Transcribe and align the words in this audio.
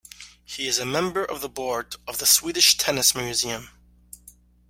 He 0.43 0.67
is 0.67 0.79
a 0.79 0.83
member 0.87 1.23
of 1.23 1.41
the 1.41 1.47
board 1.47 1.95
of 2.07 2.17
the 2.17 2.25
Swedish 2.25 2.75
Tennis 2.75 3.13
Museum. 3.13 3.69